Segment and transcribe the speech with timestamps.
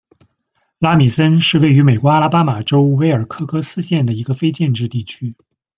[0.79, 5.35] 拉米森是位于美国阿拉巴马州威尔科克斯县的一个非建制地区。